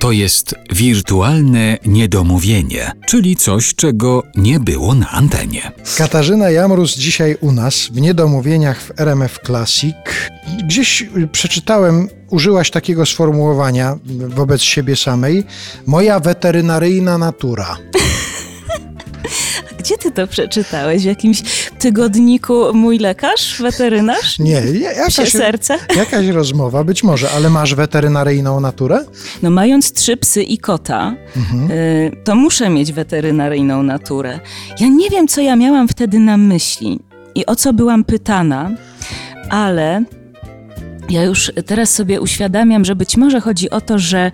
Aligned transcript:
To 0.00 0.12
jest 0.12 0.54
wirtualne 0.72 1.78
niedomówienie, 1.86 2.92
czyli 3.06 3.36
coś, 3.36 3.74
czego 3.74 4.22
nie 4.34 4.60
było 4.60 4.94
na 4.94 5.10
antenie. 5.10 5.72
Katarzyna 5.98 6.50
Jamrus 6.50 6.96
dzisiaj 6.96 7.36
u 7.40 7.52
nas 7.52 7.88
w 7.92 8.00
Niedomówieniach 8.00 8.80
w 8.82 9.00
RMF 9.00 9.38
Classic. 9.46 9.94
Gdzieś 10.64 11.06
przeczytałem, 11.32 12.08
użyłaś 12.30 12.70
takiego 12.70 13.06
sformułowania 13.06 13.98
wobec 14.28 14.62
siebie 14.62 14.96
samej. 14.96 15.44
Moja 15.86 16.20
weterynaryjna 16.20 17.18
natura. 17.18 17.76
Gdzie 19.80 19.98
ty 19.98 20.10
to 20.10 20.26
przeczytałeś? 20.26 21.02
W 21.02 21.06
jakimś 21.06 21.42
tygodniku 21.78 22.74
Mój 22.74 22.98
lekarz, 22.98 23.62
weterynarz? 23.62 24.38
Nie, 24.38 24.62
jakaś, 24.96 25.32
serce? 25.32 25.78
jakaś 25.96 26.26
rozmowa, 26.26 26.84
być 26.84 27.02
może, 27.02 27.30
ale 27.30 27.50
masz 27.50 27.74
weterynaryjną 27.74 28.60
naturę? 28.60 29.04
No 29.42 29.50
mając 29.50 29.92
trzy 29.92 30.16
psy 30.16 30.42
i 30.42 30.58
kota, 30.58 31.14
y, 31.70 32.16
to 32.24 32.34
muszę 32.34 32.68
mieć 32.70 32.92
weterynaryjną 32.92 33.82
naturę. 33.82 34.40
Ja 34.80 34.88
nie 34.88 35.10
wiem, 35.10 35.28
co 35.28 35.40
ja 35.40 35.56
miałam 35.56 35.88
wtedy 35.88 36.18
na 36.18 36.36
myśli 36.36 37.00
i 37.34 37.46
o 37.46 37.56
co 37.56 37.72
byłam 37.72 38.04
pytana, 38.04 38.70
ale 39.50 40.04
ja 41.10 41.22
już 41.22 41.52
teraz 41.66 41.94
sobie 41.94 42.20
uświadamiam, 42.20 42.84
że 42.84 42.96
być 42.96 43.16
może 43.16 43.40
chodzi 43.40 43.70
o 43.70 43.80
to, 43.80 43.98
że 43.98 44.30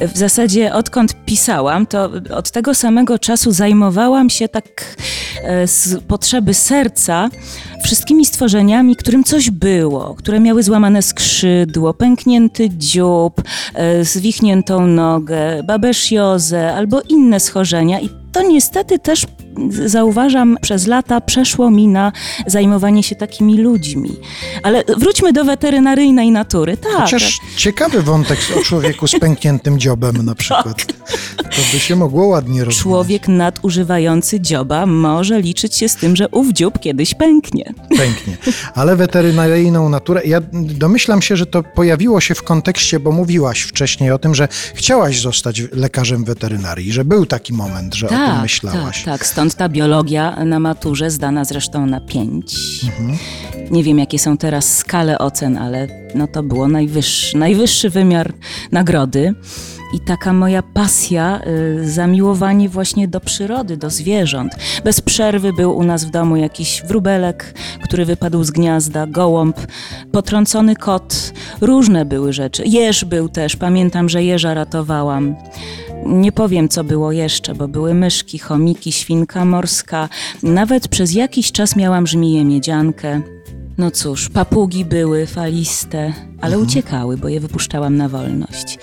w 0.00 0.18
zasadzie 0.18 0.74
odkąd 0.74 1.24
pisałam, 1.24 1.86
to 1.86 2.10
od 2.34 2.50
tego 2.50 2.74
samego 2.74 3.18
czasu 3.18 3.52
zajmowałam 3.52 4.30
się 4.30 4.48
tak 4.48 4.96
z 5.66 6.04
potrzeby 6.04 6.54
serca 6.54 7.30
wszystkimi 7.84 8.26
stworzeniami, 8.26 8.96
którym 8.96 9.24
coś 9.24 9.50
było, 9.50 10.14
które 10.14 10.40
miały 10.40 10.62
złamane 10.62 11.02
skrzydło, 11.02 11.94
pęknięty 11.94 12.68
dziób, 12.70 13.42
e, 13.74 14.04
zwichniętą 14.04 14.86
nogę, 14.86 15.62
babesziozę 15.62 16.74
albo 16.74 17.00
inne 17.08 17.40
schorzenia. 17.40 18.00
I 18.00 18.08
to 18.32 18.42
niestety 18.42 18.98
też 18.98 19.26
zauważam, 19.86 20.56
przez 20.60 20.86
lata 20.86 21.20
przeszło 21.20 21.70
mi 21.70 21.88
na 21.88 22.12
zajmowanie 22.46 23.02
się 23.02 23.16
takimi 23.16 23.58
ludźmi. 23.58 24.16
Ale 24.62 24.84
wróćmy 24.98 25.32
do 25.32 25.44
weterynaryjnej 25.44 26.30
natury. 26.30 26.76
Tak. 26.76 26.92
Chociaż 26.92 27.38
ciekawy 27.56 28.02
wątek 28.02 28.38
o 28.60 28.64
człowieku 28.64 29.06
z 29.06 29.18
pękniętym 29.20 29.78
dziobem 29.78 30.24
na 30.24 30.34
przykład. 30.42 30.86
To 31.60 31.72
by 31.72 31.80
się 31.80 31.96
mogło 31.96 32.26
ładnie. 32.26 32.66
Człowiek 32.66 33.28
nadużywający 33.28 34.40
dzioba 34.40 34.86
może 34.86 35.40
liczyć 35.40 35.76
się 35.76 35.88
z 35.88 35.96
tym, 35.96 36.16
że 36.16 36.28
ów 36.28 36.52
dziób 36.52 36.78
kiedyś 36.78 37.14
pęknie. 37.14 37.74
Pęknie. 37.96 38.36
Ale 38.74 38.96
weterynaryjną 38.96 39.88
naturę, 39.88 40.22
ja 40.24 40.40
domyślam 40.52 41.22
się, 41.22 41.36
że 41.36 41.46
to 41.46 41.62
pojawiło 41.62 42.20
się 42.20 42.34
w 42.34 42.42
kontekście, 42.42 43.00
bo 43.00 43.12
mówiłaś 43.12 43.60
wcześniej 43.60 44.10
o 44.10 44.18
tym, 44.18 44.34
że 44.34 44.48
chciałaś 44.74 45.20
zostać 45.20 45.62
lekarzem 45.72 46.24
weterynarii, 46.24 46.92
że 46.92 47.04
był 47.04 47.26
taki 47.26 47.52
moment, 47.52 47.94
że 47.94 48.06
o 48.06 48.10
tym 48.10 48.42
myślałaś. 48.42 48.96
Tak, 48.96 49.18
tak. 49.18 49.26
Stąd 49.26 49.54
ta 49.54 49.68
biologia 49.68 50.44
na 50.44 50.60
maturze, 50.60 51.10
zdana 51.10 51.44
zresztą 51.44 51.86
na 51.86 52.00
pięć. 52.00 52.54
Mhm. 52.84 53.18
Nie 53.70 53.84
wiem, 53.84 53.98
jakie 53.98 54.18
są 54.18 54.36
teraz 54.36 54.76
skale 54.76 55.18
ocen, 55.18 55.58
ale 55.58 55.88
no 56.14 56.26
to 56.26 56.42
było 56.42 56.68
najwyższy, 56.68 57.36
najwyższy 57.36 57.90
wymiar 57.90 58.32
nagrody. 58.72 59.34
I 59.92 60.00
taka 60.00 60.32
moja 60.32 60.62
pasja, 60.62 61.40
y, 61.80 61.90
zamiłowanie 61.90 62.68
właśnie 62.68 63.08
do 63.08 63.20
przyrody, 63.20 63.76
do 63.76 63.90
zwierząt. 63.90 64.52
Bez 64.84 65.00
przerwy 65.00 65.52
był 65.52 65.76
u 65.76 65.82
nas 65.82 66.04
w 66.04 66.10
domu 66.10 66.36
jakiś 66.36 66.82
wróbelek, 66.88 67.54
który 67.84 68.04
wypadł 68.04 68.44
z 68.44 68.50
gniazda, 68.50 69.06
gołąb, 69.06 69.56
potrącony 70.12 70.76
kot. 70.76 71.32
Różne 71.60 72.04
były 72.04 72.32
rzeczy. 72.32 72.62
Jeż 72.66 73.04
był 73.04 73.28
też, 73.28 73.56
pamiętam, 73.56 74.08
że 74.08 74.24
jeża 74.24 74.54
ratowałam. 74.54 75.36
Nie 76.06 76.32
powiem, 76.32 76.68
co 76.68 76.84
było 76.84 77.12
jeszcze, 77.12 77.54
bo 77.54 77.68
były 77.68 77.94
myszki, 77.94 78.38
chomiki, 78.38 78.92
świnka 78.92 79.44
morska. 79.44 80.08
Nawet 80.42 80.88
przez 80.88 81.14
jakiś 81.14 81.52
czas 81.52 81.76
miałam 81.76 82.06
żmiję 82.06 82.44
miedziankę. 82.44 83.20
No 83.78 83.90
cóż, 83.90 84.28
papugi 84.28 84.84
były 84.84 85.26
faliste, 85.26 86.12
ale 86.40 86.58
uciekały, 86.58 87.16
bo 87.16 87.28
je 87.28 87.40
wypuszczałam 87.40 87.96
na 87.96 88.08
wolność. 88.08 88.78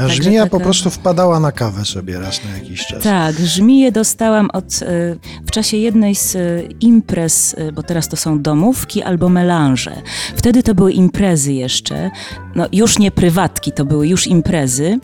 A 0.00 0.08
żmija 0.08 0.42
taka- 0.42 0.50
po 0.50 0.60
prostu 0.60 0.90
wpadała 0.90 1.40
na 1.40 1.52
kawę 1.52 1.84
sobie 1.84 2.20
raz 2.20 2.40
na 2.44 2.58
jakiś 2.58 2.86
czas. 2.86 3.02
Tak, 3.02 3.36
żmiję 3.38 3.92
dostałam 3.92 4.50
od, 4.52 4.64
e, 4.64 5.16
w 5.46 5.50
czasie 5.50 5.76
jednej 5.76 6.14
z 6.14 6.36
e, 6.36 6.62
imprez, 6.80 7.54
e, 7.58 7.72
bo 7.72 7.82
teraz 7.82 8.08
to 8.08 8.16
są 8.16 8.42
domówki 8.42 9.02
albo 9.02 9.28
melanże. 9.28 9.96
Wtedy 10.36 10.62
to 10.62 10.74
były 10.74 10.92
imprezy 10.92 11.52
jeszcze, 11.52 12.10
no 12.54 12.66
już 12.72 12.98
nie 12.98 13.10
prywatki, 13.10 13.72
to 13.72 13.84
były 13.84 14.08
już 14.08 14.26
imprezy 14.26 14.98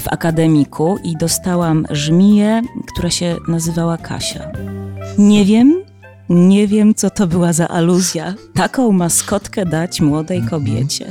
w 0.00 0.08
akademiku 0.08 0.98
i 1.04 1.16
dostałam 1.16 1.86
żmiję, 1.90 2.62
która 2.92 3.10
się 3.10 3.36
nazywała 3.48 3.96
Kasia. 3.98 4.50
Nie 5.18 5.44
wiem, 5.44 5.81
nie 6.32 6.66
wiem, 6.66 6.94
co 6.94 7.10
to 7.10 7.26
była 7.26 7.52
za 7.52 7.68
aluzja. 7.68 8.34
Taką 8.54 8.92
maskotkę 8.92 9.66
dać 9.66 10.00
młodej 10.00 10.42
kobiecie. 10.50 11.06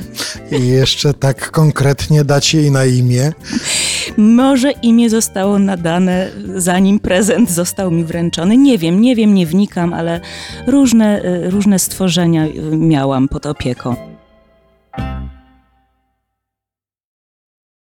I 0.52 0.68
jeszcze 0.68 1.14
tak 1.14 1.50
konkretnie 1.50 2.24
dać 2.24 2.54
jej 2.54 2.70
na 2.70 2.84
imię. 2.84 3.32
Może 4.16 4.70
imię 4.70 5.10
zostało 5.10 5.58
nadane, 5.58 6.30
zanim 6.56 6.98
prezent 6.98 7.50
został 7.50 7.90
mi 7.90 8.04
wręczony. 8.04 8.56
Nie 8.56 8.78
wiem, 8.78 9.00
nie 9.00 9.16
wiem, 9.16 9.34
nie 9.34 9.46
wnikam, 9.46 9.94
ale 9.94 10.20
różne, 10.66 11.24
y, 11.24 11.50
różne 11.50 11.78
stworzenia 11.78 12.46
y, 12.46 12.76
miałam 12.76 13.28
pod 13.28 13.46
opieką. 13.46 14.11